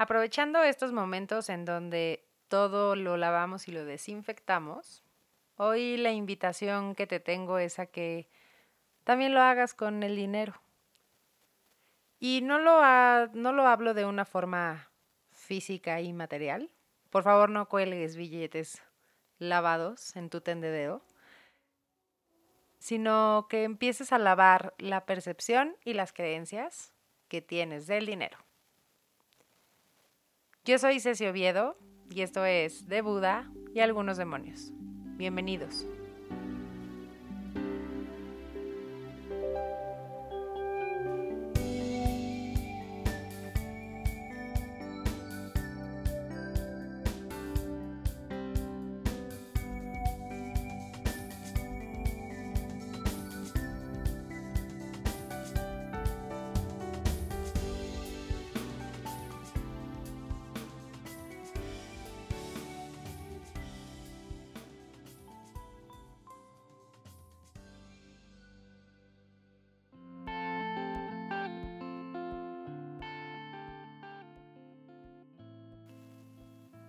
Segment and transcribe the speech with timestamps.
[0.00, 5.02] Aprovechando estos momentos en donde todo lo lavamos y lo desinfectamos,
[5.56, 8.28] hoy la invitación que te tengo es a que
[9.02, 10.54] también lo hagas con el dinero.
[12.20, 12.80] Y no lo,
[13.34, 14.88] no lo hablo de una forma
[15.32, 16.70] física y material.
[17.10, 18.80] Por favor, no cuelgues billetes
[19.38, 21.02] lavados en tu tendedero,
[22.78, 26.92] sino que empieces a lavar la percepción y las creencias
[27.26, 28.47] que tienes del dinero.
[30.68, 31.78] Yo soy Ceci Oviedo
[32.10, 34.70] y esto es De Buda y algunos demonios.
[35.16, 35.86] Bienvenidos.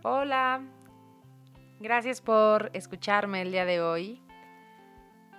[0.01, 0.61] Hola,
[1.81, 4.21] gracias por escucharme el día de hoy.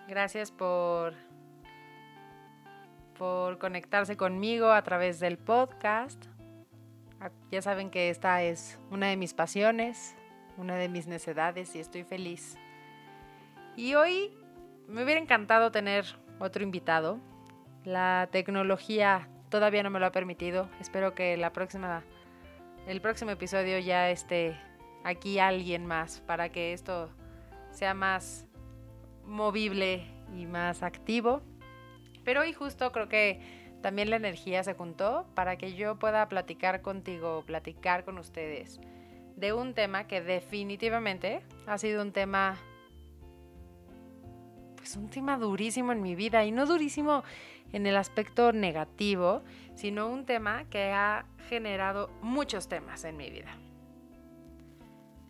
[0.06, 1.14] Gracias por,
[3.16, 6.27] por conectarse conmigo a través del podcast.
[7.20, 10.14] Ah, ya saben que esta es una de mis pasiones,
[10.58, 12.58] una de mis necedades y estoy feliz.
[13.77, 14.31] Y hoy
[14.88, 16.05] me hubiera encantado tener
[16.38, 17.19] otro invitado.
[17.84, 20.69] La tecnología todavía no me lo ha permitido.
[20.81, 22.05] Espero que la próxima
[22.86, 24.56] el próximo episodio ya esté
[25.04, 27.10] aquí alguien más para que esto
[27.70, 28.46] sea más
[29.24, 31.42] movible y más activo.
[32.24, 33.40] Pero hoy justo creo que
[33.82, 38.80] también la energía se juntó para que yo pueda platicar contigo, platicar con ustedes
[39.36, 42.58] de un tema que definitivamente ha sido un tema
[44.91, 47.22] pues un tema durísimo en mi vida y no durísimo
[47.72, 49.42] en el aspecto negativo,
[49.76, 53.56] sino un tema que ha generado muchos temas en mi vida.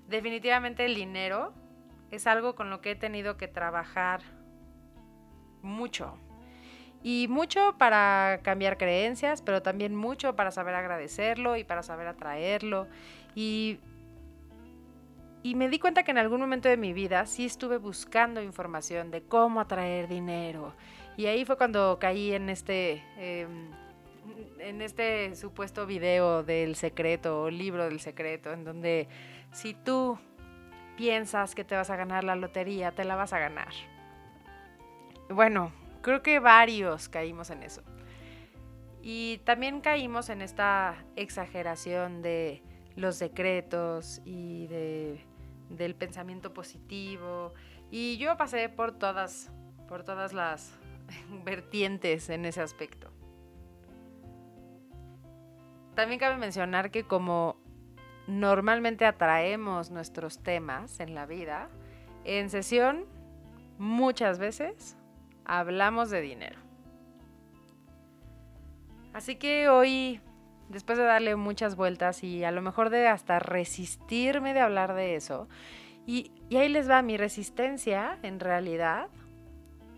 [0.09, 1.53] Definitivamente el dinero
[2.11, 4.23] es algo con lo que he tenido que trabajar
[5.61, 6.17] mucho.
[7.03, 12.87] Y mucho para cambiar creencias, pero también mucho para saber agradecerlo y para saber atraerlo.
[13.34, 13.79] Y,
[15.43, 19.11] y me di cuenta que en algún momento de mi vida sí estuve buscando información
[19.11, 20.75] de cómo atraer dinero
[21.21, 23.71] y ahí fue cuando caí en este, em,
[24.59, 29.06] en este supuesto video del secreto o libro del secreto, en donde
[29.53, 30.19] si tú
[30.97, 33.69] piensas que te vas a ganar la lotería, te la vas a ganar.
[35.28, 37.83] Bueno, creo que varios caímos en eso.
[39.03, 42.62] Y también caímos en esta exageración de
[42.97, 45.25] los secretos y de,
[45.71, 47.55] del pensamiento positivo.
[47.91, 49.51] Y yo pasé por todas,
[49.89, 50.77] por todas las
[51.45, 53.11] vertientes en ese aspecto.
[55.95, 57.57] También cabe mencionar que como
[58.27, 61.69] normalmente atraemos nuestros temas en la vida,
[62.25, 63.07] en sesión
[63.79, 64.97] muchas veces
[65.45, 66.59] hablamos de dinero.
[69.13, 70.21] Así que hoy,
[70.71, 75.17] después de darle muchas vueltas y a lo mejor de hasta resistirme de hablar de
[75.17, 75.49] eso,
[76.07, 79.09] y, ahí les va mi resistencia en realidad,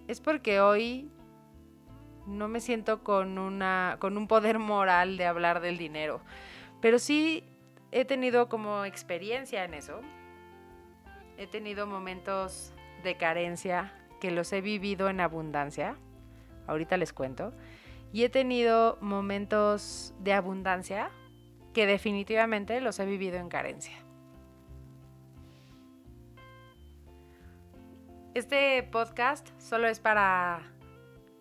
[0.09, 1.09] es porque hoy
[2.27, 6.21] no me siento con, una, con un poder moral de hablar del dinero,
[6.81, 7.44] pero sí
[7.93, 10.00] he tenido como experiencia en eso.
[11.39, 12.72] He tenido momentos
[13.03, 15.97] de carencia que los he vivido en abundancia.
[16.66, 17.53] Ahorita les cuento.
[18.12, 21.10] Y he tenido momentos de abundancia
[21.72, 23.96] que definitivamente los he vivido en carencia.
[28.34, 30.62] Este podcast solo es para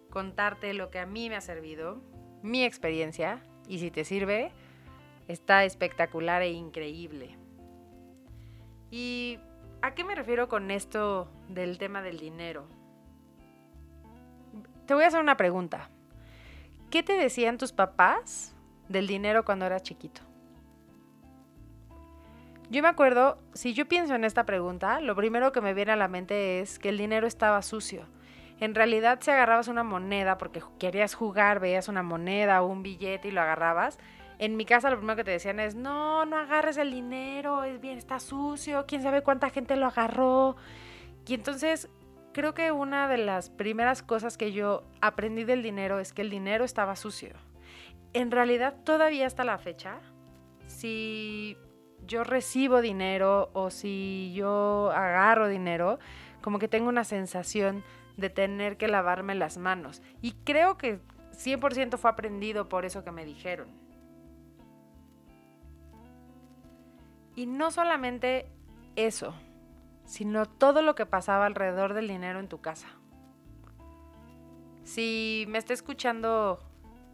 [0.09, 2.01] contarte lo que a mí me ha servido,
[2.41, 4.51] mi experiencia, y si te sirve,
[5.29, 7.37] está espectacular e increíble.
[8.89, 9.39] ¿Y
[9.81, 12.67] a qué me refiero con esto del tema del dinero?
[14.85, 15.89] Te voy a hacer una pregunta.
[16.91, 18.53] ¿Qué te decían tus papás
[18.89, 20.23] del dinero cuando eras chiquito?
[22.69, 25.95] Yo me acuerdo, si yo pienso en esta pregunta, lo primero que me viene a
[25.95, 28.03] la mente es que el dinero estaba sucio.
[28.59, 33.29] En realidad, si agarrabas una moneda porque querías jugar, veías una moneda o un billete
[33.29, 33.97] y lo agarrabas,
[34.37, 37.79] en mi casa lo primero que te decían es, no, no agarres el dinero, es
[37.79, 40.57] bien, está sucio, quién sabe cuánta gente lo agarró.
[41.25, 41.87] Y entonces
[42.33, 46.29] creo que una de las primeras cosas que yo aprendí del dinero es que el
[46.29, 47.33] dinero estaba sucio.
[48.13, 49.99] En realidad, todavía hasta la fecha,
[50.67, 51.57] si
[52.05, 55.99] yo recibo dinero o si yo agarro dinero,
[56.41, 57.83] como que tengo una sensación
[58.17, 60.01] de tener que lavarme las manos.
[60.21, 60.99] Y creo que
[61.31, 63.67] 100% fue aprendido por eso que me dijeron.
[67.35, 68.47] Y no solamente
[68.95, 69.33] eso,
[70.11, 72.89] sino todo lo que pasaba alrededor del dinero en tu casa.
[74.83, 76.59] Si me está escuchando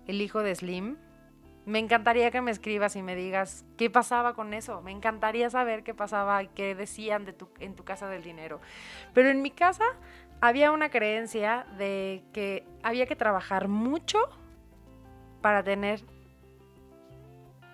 [0.08, 0.98] el hijo de Slim,
[1.68, 4.82] me encantaría que me escribas y me digas qué pasaba con eso.
[4.82, 8.62] Me encantaría saber qué pasaba y qué decían en tu casa del dinero.
[9.14, 9.86] Pero en mi casa
[10.42, 14.18] había una creencia de que había que trabajar mucho
[15.44, 16.04] para tener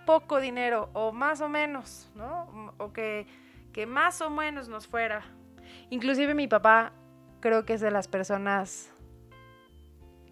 [0.06, 2.74] poco dinero o más o menos, ¿no?
[2.78, 3.26] O que,
[3.74, 5.24] que más o menos nos fuera.
[5.90, 6.94] Inclusive mi papá
[7.42, 8.94] creo que es de las personas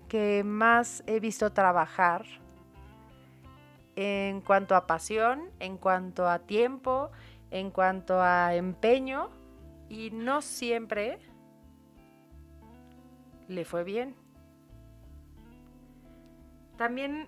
[0.08, 2.26] que más he visto trabajar
[3.96, 7.12] en cuanto a pasión, en cuanto a tiempo,
[7.50, 9.30] en cuanto a empeño
[9.90, 11.20] y no siempre
[13.48, 14.16] le fue bien.
[16.78, 17.28] También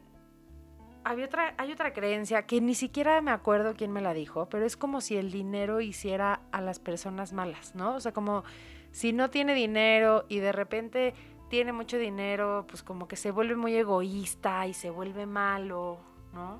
[1.03, 4.65] había otra, hay otra creencia que ni siquiera me acuerdo quién me la dijo, pero
[4.65, 7.95] es como si el dinero hiciera a las personas malas, ¿no?
[7.95, 8.43] O sea, como
[8.91, 11.13] si no tiene dinero y de repente
[11.49, 15.99] tiene mucho dinero, pues como que se vuelve muy egoísta y se vuelve malo,
[16.33, 16.59] ¿no?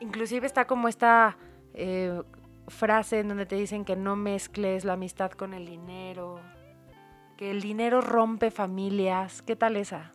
[0.00, 1.36] Inclusive está como esta
[1.74, 2.22] eh,
[2.68, 6.40] frase en donde te dicen que no mezcles la amistad con el dinero,
[7.36, 9.42] que el dinero rompe familias.
[9.42, 10.12] ¿Qué tal esa?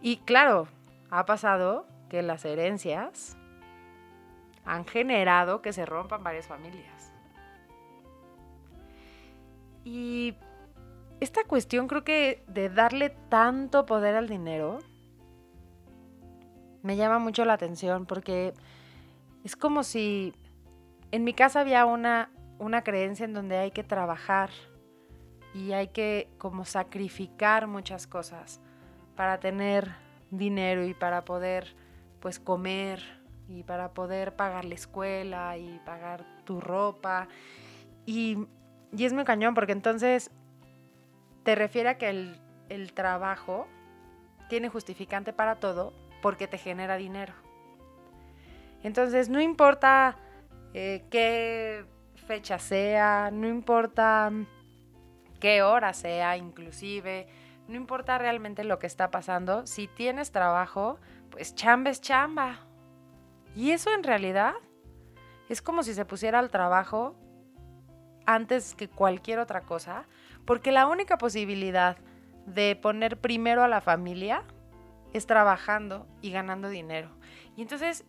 [0.00, 0.68] Y claro,
[1.10, 3.38] ha pasado que las herencias
[4.66, 7.10] han generado que se rompan varias familias.
[9.82, 10.34] Y
[11.20, 14.80] esta cuestión creo que de darle tanto poder al dinero
[16.82, 18.52] me llama mucho la atención porque
[19.42, 20.34] es como si
[21.12, 24.50] en mi casa había una, una creencia en donde hay que trabajar
[25.54, 28.60] y hay que como sacrificar muchas cosas
[29.16, 29.94] para tener
[30.30, 31.74] dinero y para poder
[32.22, 33.02] pues comer
[33.48, 37.28] y para poder pagar la escuela y pagar tu ropa.
[38.06, 38.46] Y,
[38.96, 40.30] y es muy cañón porque entonces
[41.42, 43.66] te refiere a que el, el trabajo
[44.48, 45.92] tiene justificante para todo
[46.22, 47.34] porque te genera dinero.
[48.84, 50.16] Entonces no importa
[50.72, 51.84] eh, qué
[52.26, 54.30] fecha sea, no importa
[55.40, 57.26] qué hora sea inclusive,
[57.68, 60.98] no importa realmente lo que está pasando, si tienes trabajo,
[61.32, 62.60] pues chamba es chamba.
[63.56, 64.54] Y eso en realidad
[65.48, 67.16] es como si se pusiera al trabajo
[68.24, 70.06] antes que cualquier otra cosa,
[70.44, 71.96] porque la única posibilidad
[72.46, 74.44] de poner primero a la familia
[75.12, 77.08] es trabajando y ganando dinero.
[77.56, 78.04] Y entonces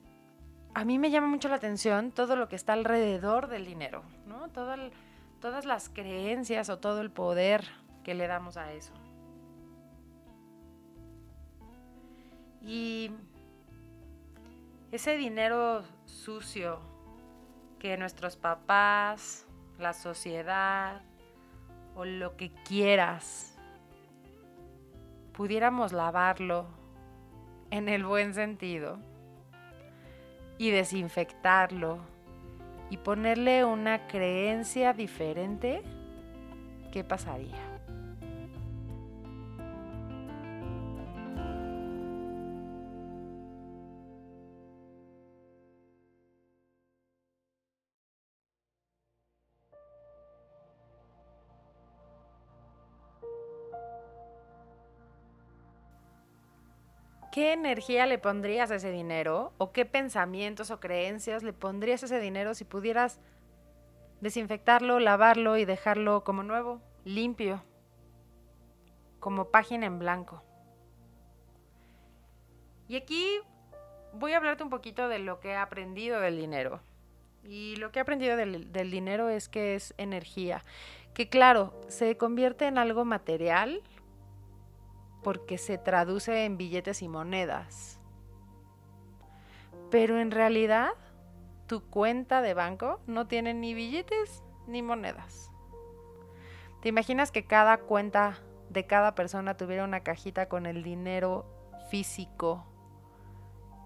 [0.74, 4.50] a mí me llama mucho la atención todo lo que está alrededor del dinero, ¿no?
[4.50, 7.66] todas las creencias o todo el poder
[8.04, 8.94] que le damos a eso.
[12.66, 13.12] Y
[14.92, 16.80] ese dinero sucio
[17.80, 19.46] que nuestros papás,
[19.78, 21.02] la sociedad
[21.96, 23.58] o lo que quieras,
[25.34, 26.68] pudiéramos lavarlo
[27.72, 29.00] en el buen sentido
[30.58, 32.00] y desinfectarlo
[32.90, 35.82] y ponerle una creencia diferente,
[36.92, 37.74] ¿qué pasaría?
[57.34, 59.54] ¿Qué energía le pondrías a ese dinero?
[59.58, 63.20] ¿O qué pensamientos o creencias le pondrías a ese dinero si pudieras
[64.22, 67.64] desinfectarlo, lavarlo y dejarlo como nuevo, limpio,
[69.20, 70.44] como página en blanco?
[72.88, 73.40] Y aquí
[74.14, 76.82] voy a hablarte un poquito de lo que he aprendido del dinero.
[77.44, 80.64] Y lo que he aprendido del, del dinero es que es energía,
[81.16, 83.82] que claro, se convierte en algo material,
[85.24, 88.00] porque se traduce en billetes y monedas.
[89.90, 90.92] Pero en realidad,
[91.68, 95.52] tu cuenta de banco no tiene ni billetes ni monedas.
[96.82, 98.40] ¿Te imaginas que cada cuenta
[98.70, 101.46] de cada persona tuviera una cajita con el dinero
[101.90, 102.66] físico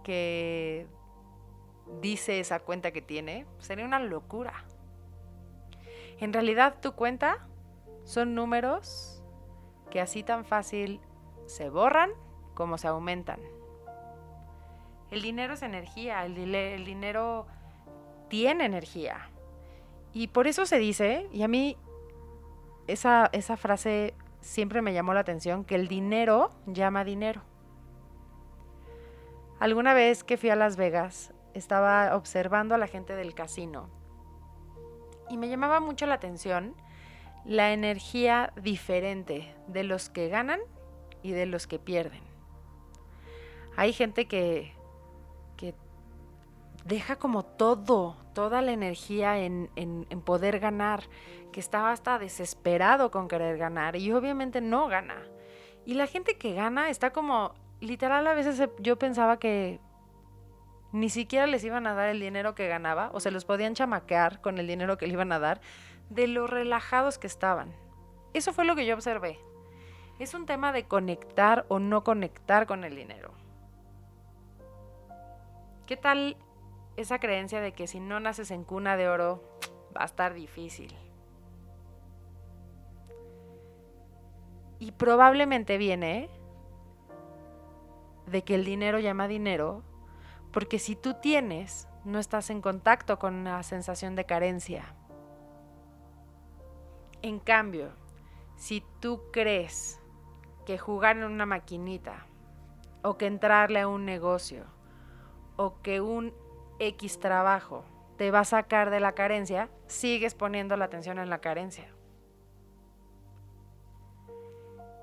[0.03, 0.87] que
[2.01, 3.45] dice esa cuenta que tiene?
[3.59, 4.65] Sería una locura.
[6.19, 7.47] En realidad tu cuenta
[8.03, 9.21] son números
[9.91, 10.99] que así tan fácil
[11.47, 12.11] se borran
[12.53, 13.39] como se aumentan.
[15.09, 16.35] El dinero es energía, el,
[16.85, 17.47] dinero
[18.29, 19.29] tiene energía.
[20.13, 21.77] Y por eso se dice, y a mí
[22.87, 27.41] esa, esa frase siempre me llamó la atención, que el dinero llama dinero.
[29.59, 33.89] Alguna vez que fui a Las Vegas, estaba observando a la gente del casino
[35.29, 36.75] y me llamaba mucho la atención
[37.45, 40.59] la energía diferente de los que ganan
[41.23, 42.21] y de los que pierden.
[43.75, 44.73] Hay gente que,
[45.55, 45.75] que
[46.85, 51.03] deja como todo, toda la energía en, en, en, poder ganar,
[51.51, 55.23] que estaba hasta desesperado con querer ganar y obviamente no gana.
[55.85, 59.79] Y la gente que gana está como, literal a veces yo pensaba que
[60.91, 64.41] ni siquiera les iban a dar el dinero que ganaba o se los podían chamaquear
[64.41, 65.61] con el dinero que le iban a dar
[66.09, 67.73] de lo relajados que estaban.
[68.33, 69.39] Eso fue lo que yo observé.
[70.19, 73.31] Es un tema de conectar o no conectar con el dinero.
[75.85, 76.37] ¿Qué tal
[76.95, 79.43] esa creencia de que si no naces en cuna de oro
[79.95, 80.95] va a estar difícil?
[84.79, 86.29] Y probablemente viene
[88.25, 89.83] de que el dinero llama dinero
[90.51, 94.95] porque si tú tienes, no estás en contacto con una sensación de carencia.
[97.21, 97.91] En cambio,
[98.55, 99.99] si tú crees
[100.67, 102.25] que jugar en una maquinita,
[103.01, 104.65] o que entrarle a un negocio,
[105.55, 106.33] o que un
[106.77, 107.85] X trabajo
[108.17, 111.87] te va a sacar de la carencia, sigues poniendo la atención en la carencia.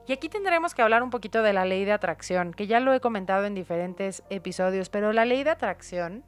[0.06, 2.92] Y aquí tendremos que hablar un poquito de la ley de atracción, que ya lo
[2.92, 6.26] he comentado en diferentes episodios, pero la ley de atracción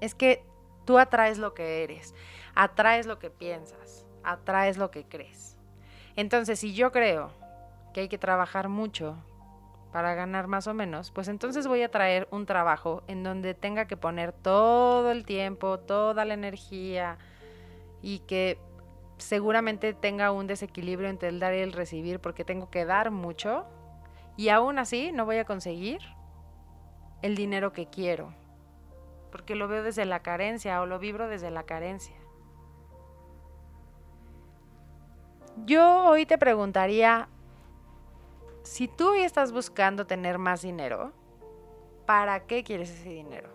[0.00, 0.44] es que
[0.84, 2.12] tú atraes lo que eres,
[2.56, 5.59] atraes lo que piensas, atraes lo que crees.
[6.20, 7.30] Entonces, si yo creo
[7.94, 9.16] que hay que trabajar mucho
[9.90, 13.86] para ganar más o menos, pues entonces voy a traer un trabajo en donde tenga
[13.86, 17.16] que poner todo el tiempo, toda la energía
[18.02, 18.58] y que
[19.16, 23.64] seguramente tenga un desequilibrio entre el dar y el recibir porque tengo que dar mucho
[24.36, 26.00] y aún así no voy a conseguir
[27.22, 28.34] el dinero que quiero
[29.32, 32.19] porque lo veo desde la carencia o lo vibro desde la carencia.
[35.56, 37.28] Yo hoy te preguntaría,
[38.62, 41.12] si tú hoy estás buscando tener más dinero,
[42.06, 43.50] ¿para qué quieres ese dinero?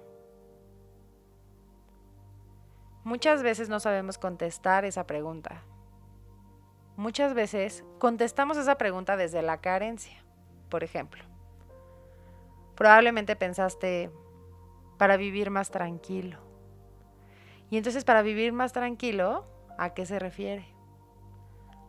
[3.03, 5.61] Muchas veces no sabemos contestar esa pregunta.
[6.97, 10.23] Muchas veces contestamos esa pregunta desde la carencia.
[10.69, 11.23] Por ejemplo,
[12.75, 14.09] probablemente pensaste
[14.97, 16.39] para vivir más tranquilo.
[17.69, 19.45] Y entonces para vivir más tranquilo,
[19.77, 20.74] ¿a qué se refiere?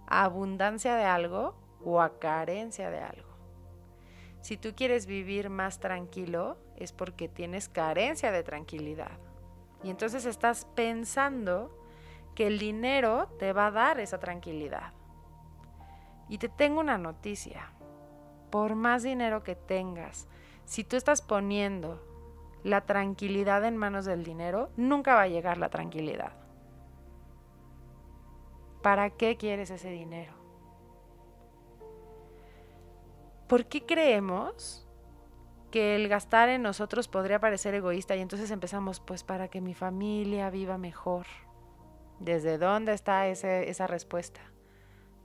[0.06, 3.28] ¿A abundancia de algo o a carencia de algo?
[4.40, 9.18] Si tú quieres vivir más tranquilo, es porque tienes carencia de tranquilidad.
[9.82, 11.76] Y entonces estás pensando
[12.36, 14.92] que el dinero te va a dar esa tranquilidad.
[16.28, 17.72] Y te tengo una noticia.
[18.50, 20.28] Por más dinero que tengas,
[20.64, 22.00] si tú estás poniendo
[22.62, 26.45] la tranquilidad en manos del dinero, nunca va a llegar la tranquilidad.
[28.86, 30.32] ¿Para qué quieres ese dinero?
[33.48, 34.86] ¿Por qué creemos
[35.72, 39.74] que el gastar en nosotros podría parecer egoísta y entonces empezamos pues para que mi
[39.74, 41.26] familia viva mejor.
[42.20, 44.40] ¿Desde dónde está esa respuesta?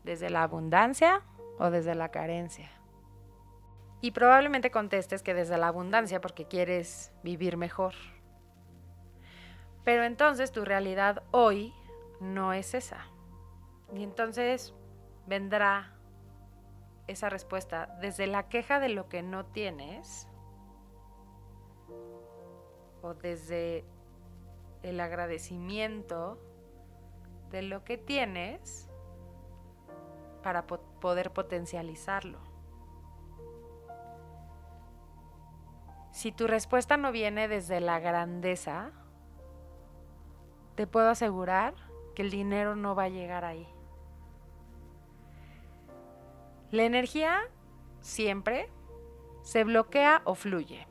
[0.04, 1.22] ¿Desde la abundancia
[1.60, 2.72] o desde la carencia?
[4.02, 7.94] Y probablemente contestes que desde la abundancia porque quieres vivir mejor.
[9.84, 11.76] Pero entonces tu realidad hoy
[12.20, 13.06] no es esa.
[13.94, 14.74] Y entonces
[15.28, 15.94] vendrá
[17.08, 20.28] esa respuesta desde la queja de lo que no tienes
[23.02, 23.84] o desde
[24.84, 26.40] el agradecimiento
[27.50, 28.90] de lo que tienes
[30.42, 32.40] para poder potencializarlo.
[36.12, 38.92] Si tu respuesta no viene desde la grandeza,
[40.76, 41.74] te puedo asegurar
[42.16, 43.68] que el dinero no va a llegar ahí.
[46.72, 47.42] La energía
[48.00, 48.70] siempre
[49.42, 50.88] se bloquea o fluye.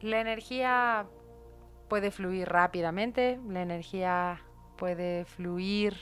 [0.00, 1.06] La energía
[1.88, 4.40] puede fluir rápidamente, la energía
[4.76, 5.96] puede fluir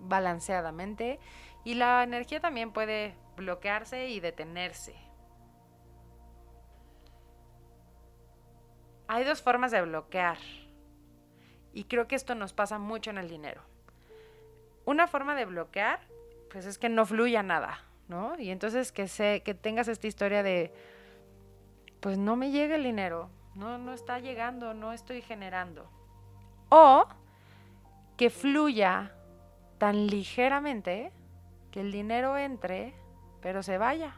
[0.00, 1.18] balanceadamente
[1.64, 4.94] y la energía también puede bloquearse y detenerse.
[9.08, 10.38] Hay dos formas de bloquear
[11.72, 13.62] y creo que esto nos pasa mucho en el dinero.
[14.84, 16.00] Una forma de bloquear,
[16.52, 18.38] pues es que no fluya nada, ¿no?
[18.38, 20.72] Y entonces que, se, que tengas esta historia de
[22.00, 25.88] pues no me llega el dinero, no, no está llegando, no estoy generando.
[26.68, 27.06] O
[28.16, 29.14] que fluya
[29.78, 31.12] tan ligeramente
[31.70, 32.92] que el dinero entre,
[33.40, 34.16] pero se vaya.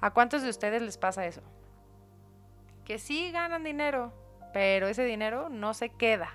[0.00, 1.42] ¿A cuántos de ustedes les pasa eso?
[2.84, 4.12] Que sí ganan dinero,
[4.52, 6.30] pero ese dinero no se queda.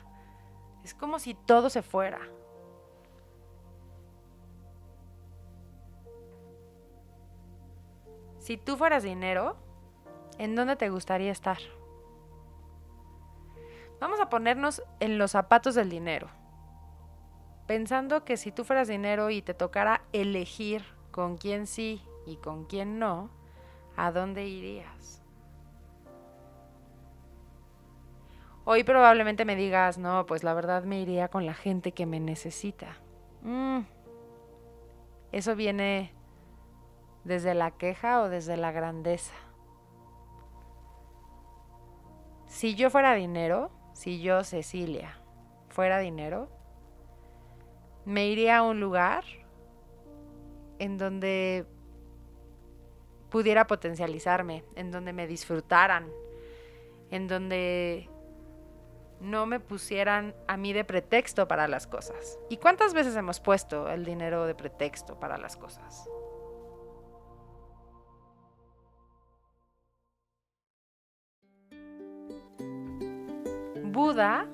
[0.84, 2.20] Es como si todo se fuera.
[8.44, 9.56] Si tú fueras dinero,
[10.38, 11.60] ¿en dónde te gustaría estar?
[14.02, 16.28] Vamos a ponernos en los zapatos del dinero.
[17.68, 22.66] Pensando que si tú fueras dinero y te tocara elegir con quién sí y con
[22.66, 23.30] quién no,
[23.96, 25.24] ¿a dónde irías?
[28.66, 32.20] Hoy probablemente me digas, no, pues la verdad me iría con la gente que me
[32.20, 32.98] necesita.
[33.42, 33.84] Mm.
[35.32, 36.14] Eso viene
[37.24, 39.34] desde la queja o desde la grandeza.
[42.48, 45.18] Si yo fuera dinero, si yo, Cecilia,
[45.70, 46.50] fuera dinero,
[48.06, 49.24] me iría a un lugar
[50.80, 51.66] en donde
[53.30, 56.12] pudiera potencializarme, en donde me disfrutaran,
[57.10, 58.10] en donde
[59.20, 62.38] no me pusieran a mí de pretexto para las cosas.
[62.50, 66.08] ¿Y cuántas veces hemos puesto el dinero de pretexto para las cosas?
[73.94, 74.48] Buda,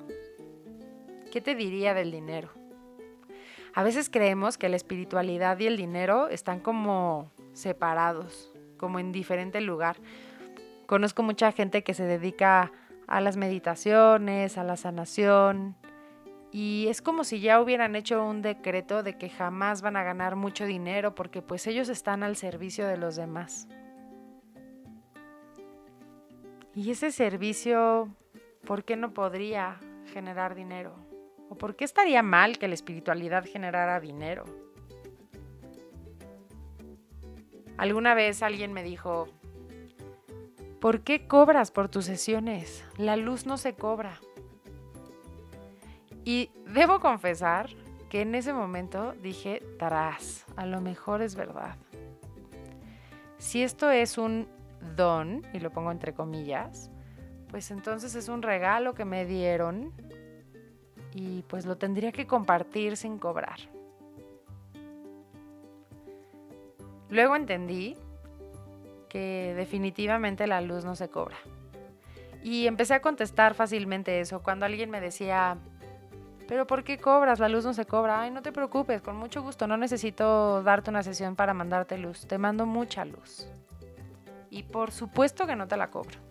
[1.32, 2.50] ¿qué te diría del dinero?
[3.72, 9.62] A veces creemos que la espiritualidad y el dinero están como separados como en diferente
[9.62, 9.96] lugar.
[10.84, 12.70] Conozco mucha gente que se dedica
[13.06, 15.74] a las meditaciones, a la sanación,
[16.52, 20.36] y es como si ya hubieran hecho un decreto de que jamás van a ganar
[20.36, 23.68] mucho dinero porque pues ellos están al servicio de los demás.
[26.74, 28.14] Y ese servicio,
[28.66, 29.78] ¿por qué no podría
[30.12, 30.94] generar dinero?
[31.48, 34.44] ¿O por qué estaría mal que la espiritualidad generara dinero?
[37.76, 39.28] Alguna vez alguien me dijo,
[40.80, 42.84] ¿por qué cobras por tus sesiones?
[42.96, 44.20] La luz no se cobra.
[46.24, 47.70] Y debo confesar
[48.10, 51.76] que en ese momento dije, tras, a lo mejor es verdad.
[53.38, 54.46] Si esto es un
[54.94, 56.90] don, y lo pongo entre comillas,
[57.50, 59.92] pues entonces es un regalo que me dieron
[61.12, 63.58] y pues lo tendría que compartir sin cobrar.
[67.08, 67.96] Luego entendí
[69.08, 71.36] que definitivamente la luz no se cobra.
[72.42, 74.42] Y empecé a contestar fácilmente eso.
[74.42, 75.58] Cuando alguien me decía,
[76.46, 77.40] pero ¿por qué cobras?
[77.40, 78.22] La luz no se cobra.
[78.22, 79.66] Ay, no te preocupes, con mucho gusto.
[79.66, 82.26] No necesito darte una sesión para mandarte luz.
[82.26, 83.48] Te mando mucha luz.
[84.48, 86.29] Y por supuesto que no te la cobro.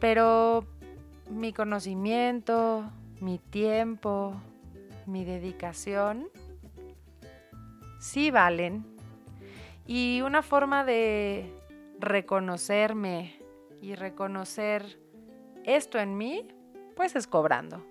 [0.00, 0.64] Pero
[1.30, 4.34] mi conocimiento, mi tiempo,
[5.06, 6.28] mi dedicación
[7.98, 8.84] sí valen.
[9.86, 11.52] Y una forma de
[11.98, 13.38] reconocerme
[13.80, 14.98] y reconocer
[15.64, 16.48] esto en mí,
[16.96, 17.84] pues es cobrando.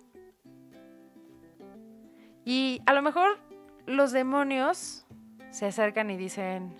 [2.46, 3.40] Y a lo mejor
[3.86, 5.06] los demonios
[5.52, 6.76] se acercan y dicen,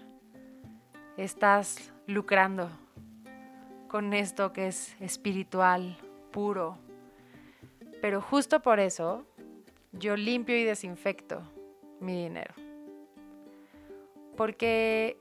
[1.16, 2.70] estás lucrando
[3.94, 6.00] con esto que es espiritual,
[6.32, 6.80] puro.
[8.02, 9.24] Pero justo por eso
[9.92, 11.44] yo limpio y desinfecto
[12.00, 12.56] mi dinero
[14.36, 15.16] porque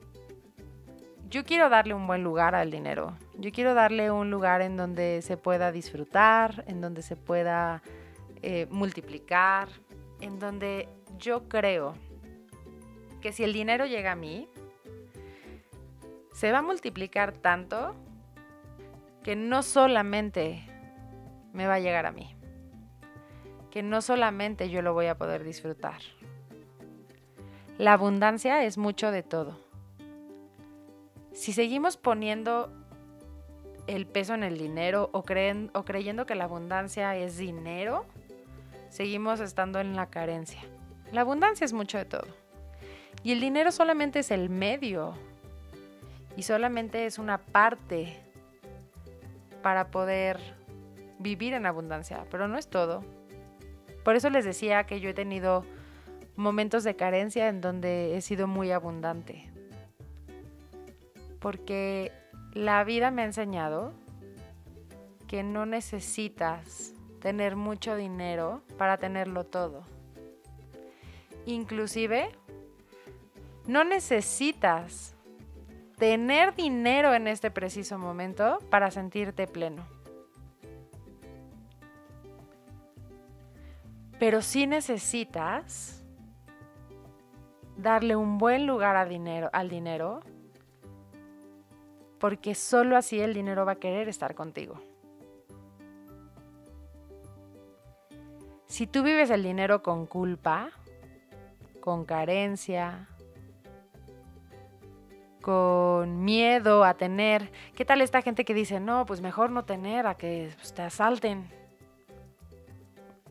[1.29, 3.15] yo quiero darle un buen lugar al dinero.
[3.37, 7.83] Yo quiero darle un lugar en donde se pueda disfrutar, en donde se pueda
[8.41, 9.69] eh, multiplicar,
[10.19, 11.93] en donde yo creo
[13.21, 14.49] que si el dinero llega a mí,
[16.33, 17.95] se va a multiplicar tanto
[19.23, 20.63] que no solamente
[21.53, 22.35] me va a llegar a mí,
[23.71, 26.01] que no solamente yo lo voy a poder disfrutar,
[27.77, 29.59] la abundancia es mucho de todo.
[31.31, 32.69] Si seguimos poniendo
[33.87, 38.05] el peso en el dinero o, o creyendo que la abundancia es dinero,
[38.89, 40.61] seguimos estando en la carencia.
[41.11, 42.27] La abundancia es mucho de todo.
[43.23, 45.15] Y el dinero solamente es el medio
[46.35, 48.22] y solamente es una parte
[49.63, 50.39] para poder
[51.17, 53.03] vivir en abundancia, pero no es todo.
[54.03, 55.65] Por eso les decía que yo he tenido
[56.35, 59.49] momentos de carencia en donde he sido muy abundante.
[61.39, 62.11] Porque
[62.53, 63.93] la vida me ha enseñado
[65.27, 69.83] que no necesitas tener mucho dinero para tenerlo todo.
[71.45, 72.29] Inclusive,
[73.65, 75.12] no necesitas
[75.97, 79.85] tener dinero en este preciso momento para sentirte pleno.
[84.19, 86.03] Pero sí necesitas
[87.77, 90.21] darle un buen lugar dinero, al dinero,
[92.19, 94.79] porque solo así el dinero va a querer estar contigo.
[98.67, 100.71] Si tú vives el dinero con culpa,
[101.79, 103.09] con carencia,
[105.43, 110.07] con miedo a tener, ¿qué tal esta gente que dice, no, pues mejor no tener
[110.07, 111.51] a que pues, te asalten?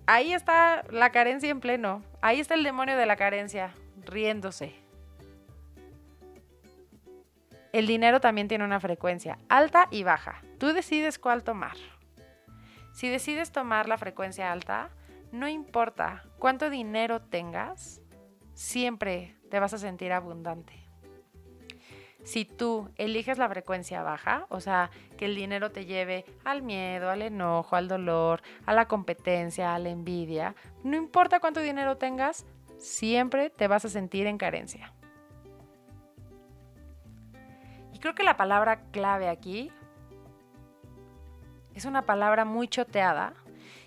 [0.07, 3.72] Ahí está la carencia en pleno, ahí está el demonio de la carencia,
[4.05, 4.75] riéndose.
[7.72, 10.42] El dinero también tiene una frecuencia alta y baja.
[10.59, 11.77] Tú decides cuál tomar.
[12.92, 14.90] Si decides tomar la frecuencia alta,
[15.33, 18.03] no importa cuánto dinero tengas,
[18.53, 20.82] siempre te vas a sentir abundante.
[22.25, 27.11] Si tú eliges la frecuencia baja, o sea, que el dinero te lleve al miedo,
[27.11, 30.55] al enojo, al dolor, a la competencia, a la envidia,
[30.85, 32.47] no importa cuánto dinero tengas,
[32.79, 34.93] siempre te vas a sentir en carencia.
[37.93, 39.73] Y creo que la palabra clave aquí
[41.75, 43.35] es una palabra muy choteada,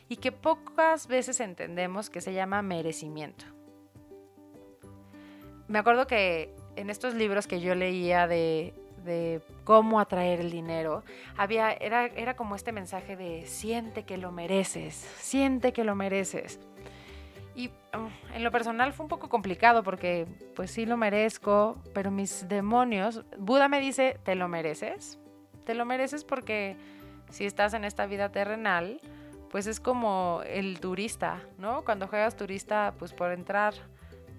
[0.08, 3.46] y que pocas veces entendemos que se llama merecimiento.
[5.68, 8.74] Me acuerdo que en estos libros que yo leía de,
[9.64, 11.04] cómo atraer el dinero,
[11.38, 16.60] había, era, era como este mensaje de siente que lo mereces, siente que lo mereces.
[17.56, 22.12] Y mm, en lo personal fue un poco complicado porque pues sí lo merezco, pero
[22.12, 25.20] mis demonios, Buda me dice, ¿te lo mereces?
[25.66, 26.76] Te lo mereces porque
[27.30, 29.00] si estás en esta vida terrenal,
[29.50, 31.84] pues es como el turista, ¿no?
[31.86, 33.74] Cuando juegas turista, pues por entrar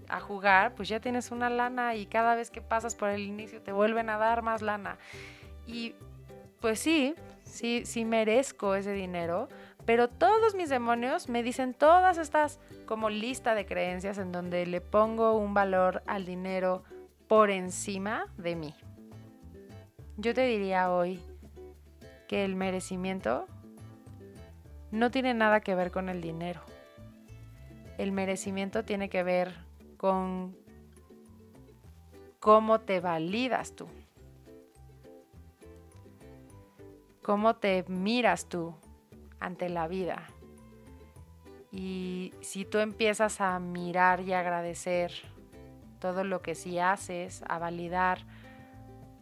[0.09, 3.62] a jugar, pues ya tienes una lana y cada vez que pasas por el inicio
[3.62, 4.99] te vuelven a dar más lana.
[5.66, 5.95] Y
[6.61, 7.14] pues sí,
[7.45, 9.49] sí, sí merezco ese dinero,
[9.85, 14.81] pero todos mis demonios me dicen todas estas como lista de creencias en donde le
[14.81, 16.83] pongo un valor al dinero
[17.29, 18.75] por encima de mí.
[20.16, 21.21] Yo te diría hoy
[22.27, 23.47] que el merecimiento
[24.90, 26.62] no tiene nada que ver con el dinero.
[27.99, 29.65] El merecimiento tiene que ver
[30.07, 30.57] con
[32.38, 33.88] cómo te validas tú.
[37.25, 38.73] Cómo te miras tú
[39.40, 40.23] ante la vida.
[41.73, 45.11] Y si tú empiezas a mirar y agradecer
[45.99, 48.21] todo lo que sí haces, a validar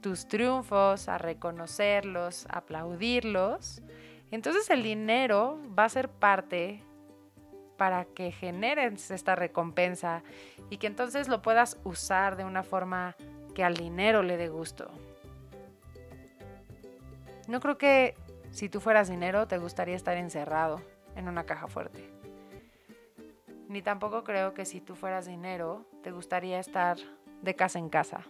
[0.03, 3.81] tus triunfos, a reconocerlos, a aplaudirlos,
[4.31, 6.83] entonces el dinero va a ser parte
[7.77, 10.23] para que generes esta recompensa
[10.71, 13.17] y que entonces lo puedas usar de una forma
[13.55, 14.91] que al dinero le dé gusto.
[17.47, 18.15] No creo que
[18.51, 20.81] si tú fueras dinero te gustaría estar encerrado
[21.17, 22.11] en una caja fuerte.
[23.69, 26.97] Ni tampoco creo que si tú fueras dinero te gustaría estar
[27.43, 28.23] de casa en casa,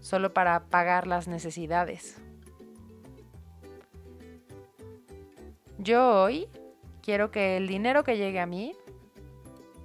[0.00, 2.20] solo para pagar las necesidades.
[5.78, 6.48] Yo hoy
[7.02, 8.74] quiero que el dinero que llegue a mí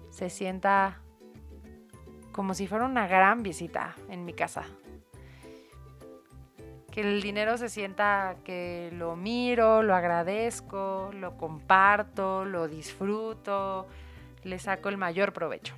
[0.10, 1.02] se sienta
[2.32, 4.64] como si fuera una gran visita en mi casa.
[6.92, 13.88] Que el dinero se sienta que lo miro, lo agradezco, lo comparto, lo disfruto,
[14.44, 15.76] le saco el mayor provecho.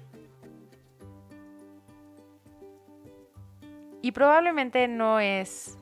[4.01, 5.77] Y probablemente no es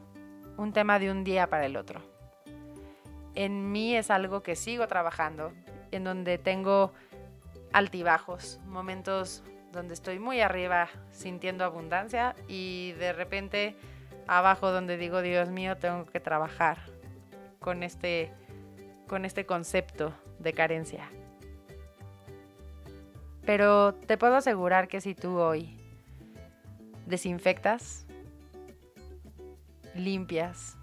[0.58, 2.15] un tema de un día para el otro
[3.36, 5.52] en mí es algo que sigo trabajando,
[5.92, 6.94] en donde tengo
[7.74, 13.76] altibajos, momentos donde estoy muy arriba sintiendo abundancia y de repente
[14.28, 16.78] abajo donde digo, Dios mío, tengo que trabajar
[17.60, 18.32] con este,
[19.08, 21.10] con este concepto de carencia.
[23.46, 25.78] Pero te puedo asegurar que si tú hoy
[27.06, 28.08] desinfectas,
[29.94, 30.78] limpias,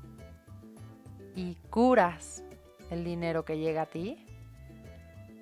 [1.34, 2.42] y curas
[2.90, 4.26] el dinero que llega a ti,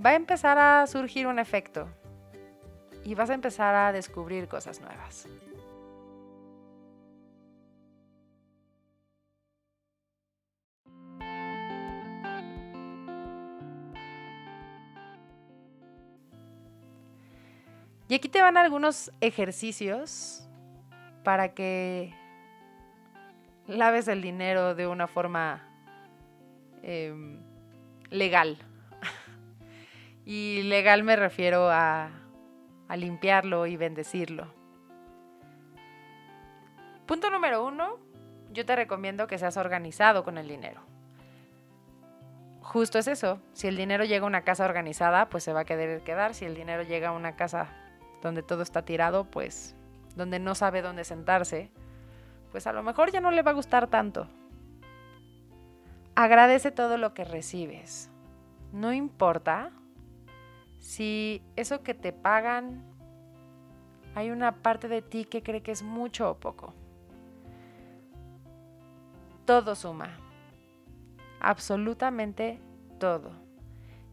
[0.05, 1.89] va a empezar a surgir un efecto
[3.05, 5.27] y vas a empezar a descubrir cosas nuevas.
[18.09, 20.45] Y aquí te van algunos ejercicios
[21.23, 22.13] para que
[23.69, 25.70] laves el dinero de una forma
[26.83, 27.39] Em,
[28.11, 28.59] legal.
[30.25, 32.11] y legal me refiero a,
[32.89, 34.53] a limpiarlo y bendecirlo.
[37.07, 37.99] Punto número uno,
[38.53, 40.81] yo te recomiendo que seas organizado con el dinero.
[42.63, 45.65] Justo es eso, si el dinero llega a una casa organizada, pues se va a
[45.65, 47.69] querer quedar, si el dinero llega a una casa
[48.23, 49.75] donde todo está tirado, pues
[50.15, 51.71] donde no sabe dónde sentarse,
[52.53, 54.29] pues a lo mejor ya no le va a gustar tanto.
[56.15, 58.11] Agradece todo lo que recibes.
[58.73, 59.73] No importa
[60.79, 62.85] si eso que te pagan,
[64.15, 66.75] hay una parte de ti que cree que es mucho o poco.
[69.45, 70.19] Todo suma.
[71.41, 72.61] Absolutamente
[72.99, 73.33] todo.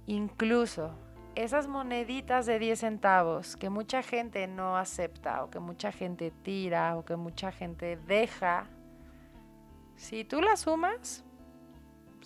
[0.05, 0.91] Incluso
[1.35, 6.97] esas moneditas de 10 centavos que mucha gente no acepta o que mucha gente tira
[6.97, 8.67] o que mucha gente deja,
[9.95, 11.23] si tú las sumas,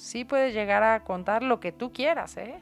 [0.01, 2.59] sí puedes llegar a contar lo que tú quieras, ¿eh?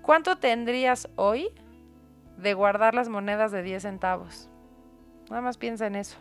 [0.00, 1.50] ¿Cuánto tendrías hoy
[2.38, 4.48] de guardar las monedas de 10 centavos?
[5.28, 6.16] Nada más piensa en eso.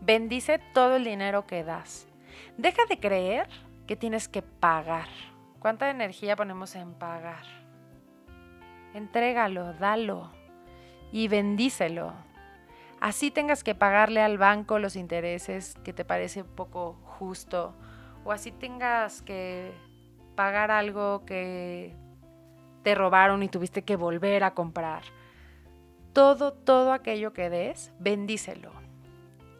[0.00, 2.08] Bendice todo el dinero que das.
[2.56, 3.48] Deja de creer
[3.86, 5.06] que tienes que pagar.
[5.60, 7.44] ¿Cuánta energía ponemos en pagar?
[8.94, 10.32] Entrégalo, dalo
[11.12, 12.14] y bendícelo.
[13.00, 17.74] Así tengas que pagarle al banco los intereses que te parece un poco justo
[18.24, 19.72] o así tengas que
[20.34, 21.94] pagar algo que
[22.82, 25.02] te robaron y tuviste que volver a comprar.
[26.12, 28.72] Todo, todo aquello que des, bendícelo.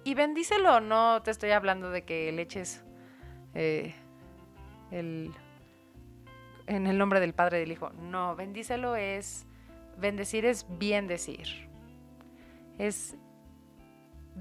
[0.05, 2.85] Y bendícelo, no te estoy hablando de que le eches
[3.55, 3.95] eh,
[4.91, 5.33] el,
[6.67, 7.91] en el nombre del Padre y del Hijo.
[7.91, 9.47] No, bendícelo es,
[9.97, 11.69] bendecir es bien decir.
[12.79, 13.17] Es,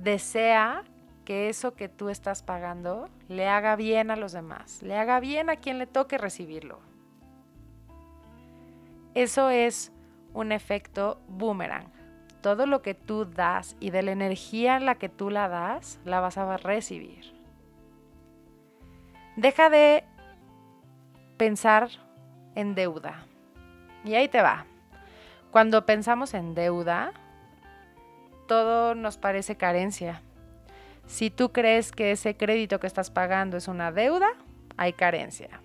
[0.01, 0.83] desea
[1.25, 5.49] que eso que tú estás pagando le haga bien a los demás, le haga bien
[5.49, 6.79] a quien le toque recibirlo.
[9.13, 9.91] Eso es
[10.33, 11.97] un efecto boomerang
[12.47, 15.99] todo lo que tú das y de la energía en la que tú la das,
[16.05, 17.33] la vas a recibir.
[19.35, 20.05] Deja de
[21.35, 21.89] pensar
[22.55, 23.25] en deuda.
[24.05, 24.65] Y ahí te va.
[25.51, 27.11] Cuando pensamos en deuda,
[28.47, 30.21] todo nos parece carencia.
[31.05, 34.27] Si tú crees que ese crédito que estás pagando es una deuda,
[34.75, 35.61] hay carencia.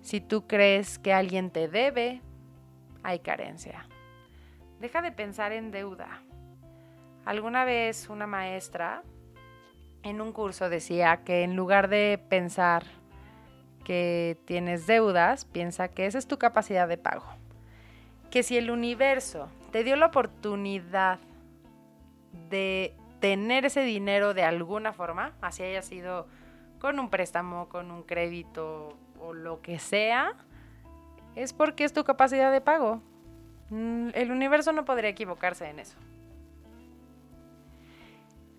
[0.00, 2.20] Si tú crees que alguien te debe,
[3.02, 3.86] hay carencia.
[4.80, 6.22] Deja de pensar en deuda.
[7.24, 9.02] Alguna vez una maestra
[10.02, 12.84] en un curso decía que en lugar de pensar
[13.84, 17.24] que tienes deudas, piensa que esa es tu capacidad de pago.
[18.30, 21.18] Que si el universo te dio la oportunidad
[22.54, 26.28] de tener ese dinero de alguna forma, así haya sido
[26.78, 30.34] con un préstamo, con un crédito o lo que sea,
[31.34, 33.00] es porque es tu capacidad de pago.
[33.70, 35.96] Mm, el universo no podría equivocarse en eso.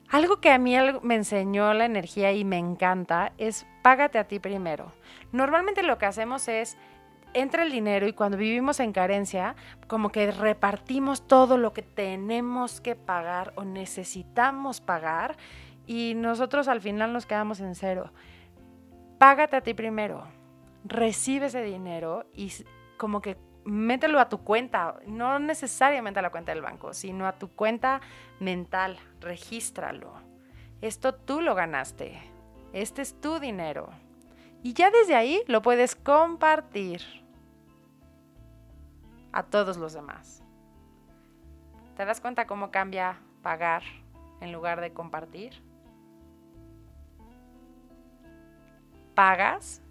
[0.10, 4.40] Algo que a mí me enseñó la energía y me encanta es págate a ti
[4.40, 4.92] primero.
[5.32, 6.78] Normalmente lo que hacemos es
[7.36, 9.56] entra el dinero y cuando vivimos en carencia,
[9.88, 15.38] como que repartimos todo lo que tenemos que pagar o necesitamos pagar
[15.86, 18.12] y nosotros al final nos quedamos en cero.
[19.20, 20.24] Págate a ti primero.
[20.86, 22.52] Recibe ese dinero y
[22.98, 27.34] como que mételo a tu cuenta, no necesariamente a la cuenta del banco, sino a
[27.34, 28.00] tu cuenta
[28.40, 30.14] mental, regístralo.
[30.82, 32.22] Esto tú lo ganaste,
[32.74, 33.90] este es tu dinero.
[34.64, 37.25] Y ya desde ahí lo puedes compartir
[39.36, 40.42] a todos los demás.
[41.98, 43.84] ¿Te das cuenta cómo cambia pagar
[44.40, 45.62] en lugar de compartir?
[49.14, 49.82] Pagas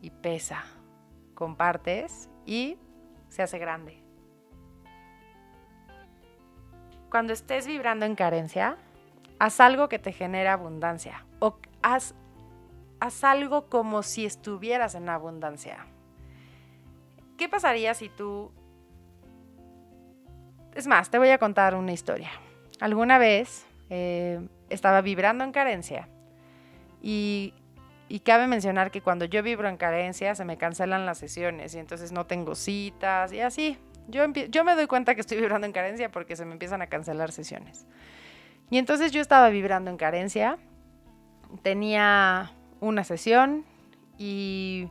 [0.00, 0.64] y pesa.
[1.34, 2.78] Compartes y
[3.28, 4.02] se hace grande.
[7.10, 8.78] Cuando estés vibrando en carencia,
[9.38, 12.14] haz algo que te genere abundancia o haz,
[12.98, 15.86] haz algo como si estuvieras en abundancia.
[17.36, 18.52] ¿Qué pasaría si tú...
[20.74, 22.30] Es más, te voy a contar una historia.
[22.80, 26.08] Alguna vez eh, estaba vibrando en carencia
[27.02, 27.54] y
[28.10, 31.78] y cabe mencionar que cuando yo vibro en carencia se me cancelan las sesiones y
[31.78, 33.78] entonces no tengo citas y así.
[34.08, 36.88] Yo, yo me doy cuenta que estoy vibrando en carencia porque se me empiezan a
[36.88, 37.86] cancelar sesiones.
[38.68, 40.58] Y entonces yo estaba vibrando en carencia,
[41.62, 43.64] tenía una sesión
[44.18, 44.88] y,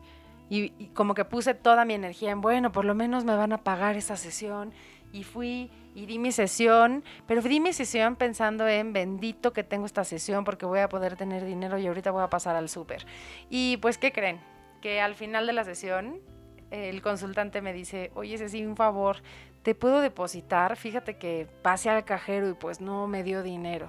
[0.50, 3.58] y, como que puse toda mi energía en, bueno, por lo menos me van a
[3.58, 4.72] pagar esa sesión.
[5.12, 9.86] Y fui y di mi sesión, pero di mi sesión pensando en bendito que tengo
[9.86, 13.06] esta sesión porque voy a poder tener dinero y ahorita voy a pasar al súper.
[13.50, 14.39] Y pues, ¿qué creen?
[14.82, 16.22] Que al final de la sesión
[16.72, 19.17] el consultante me dice, oye, sí un favor,
[19.63, 20.76] te puedo depositar.
[20.76, 23.88] Fíjate que pasé al cajero y pues no me dio dinero.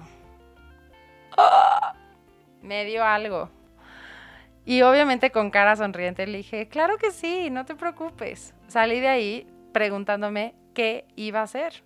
[2.61, 3.49] Me dio algo.
[4.65, 8.53] Y obviamente con cara sonriente le dije, claro que sí, no te preocupes.
[8.67, 11.83] Salí de ahí preguntándome qué iba a hacer.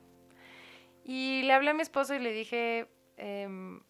[1.03, 3.81] Y le hablé a mi esposo y le dije, em,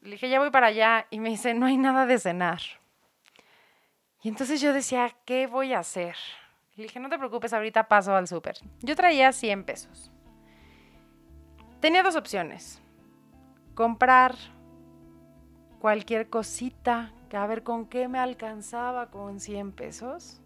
[0.00, 1.06] le dije, ya voy para allá.
[1.10, 2.60] Y me dice, no hay nada de cenar.
[4.22, 6.16] Y entonces yo decía, ¿qué voy a hacer?
[6.76, 8.56] Le dije, no te preocupes, ahorita paso al súper.
[8.80, 10.10] Yo traía 100 pesos.
[11.80, 12.80] Tenía dos opciones.
[13.74, 14.34] Comprar
[15.80, 20.41] cualquier cosita, a ver con qué me alcanzaba con 100 pesos.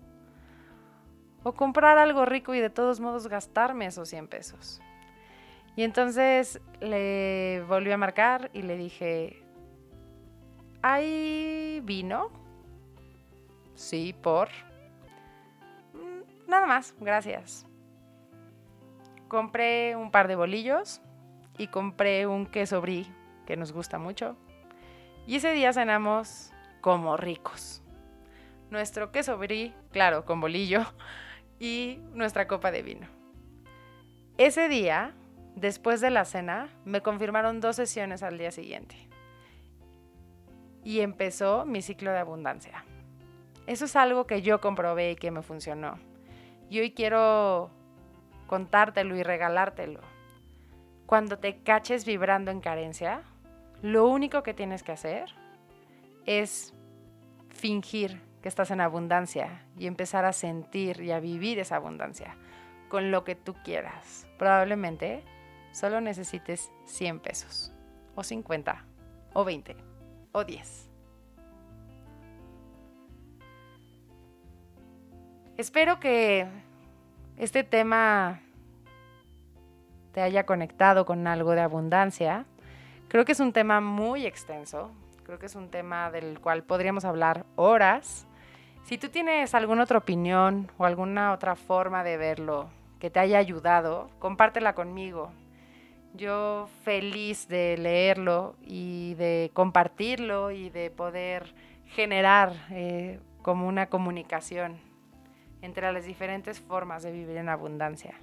[1.49, 4.81] O comprar algo rico y de todos modos gastarme esos 100 pesos.
[5.77, 9.45] Y entonces le volví a marcar y le dije,
[10.83, 12.33] ¿hay vino?
[13.77, 14.49] Sí, por.
[15.95, 17.65] Mm, nada más, gracias.
[19.29, 21.01] Compré un par de bolillos
[21.59, 23.07] y compré un queso brie
[23.47, 24.37] que nos gusta mucho.
[25.29, 27.85] Y ese día cenamos como ricos.
[28.71, 30.85] Nuestro queso brie, claro, con bolillo,
[31.59, 33.07] y nuestra copa de vino.
[34.39, 35.15] Ese día,
[35.55, 38.97] después de la cena, me confirmaron dos sesiones al día siguiente.
[40.85, 42.85] Y empezó mi ciclo de abundancia.
[43.67, 45.99] Eso es algo que yo comprobé y que me funcionó.
[46.71, 47.71] Y hoy quiero
[48.47, 50.01] contártelo y regalártelo.
[51.07, 53.23] Cuando te caches vibrando en carencia,
[53.83, 55.31] lo único que tienes que hacer
[56.27, 56.75] es
[57.49, 62.37] fingir que estás en abundancia y empezar a sentir y a vivir esa abundancia
[62.89, 64.29] con lo que tú quieras.
[64.39, 65.25] Probablemente
[65.73, 67.73] solo necesites 100 pesos,
[68.15, 68.85] o 50,
[69.33, 69.77] o 20,
[70.31, 70.91] o 10.
[75.57, 76.47] Espero que
[77.39, 78.43] este tema
[80.13, 82.47] te haya conectado con algo de abundancia.
[83.09, 84.93] Creo que es un tema muy extenso,
[85.25, 88.29] creo que es un tema del cual podríamos hablar horas.
[88.87, 92.69] Si tú tienes alguna otra opinión o alguna otra forma de verlo
[93.01, 95.33] que te haya ayudado, compártela conmigo.
[96.15, 101.53] Yo feliz de leerlo y de compartirlo y de poder
[101.87, 104.79] generar eh, como una comunicación
[105.63, 108.15] entre las diferentes formas de vivir en abundancia.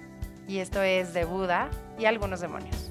[0.48, 2.87] y esto es de Buda y algunos demonios.